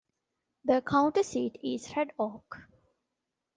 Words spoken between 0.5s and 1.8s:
The county seat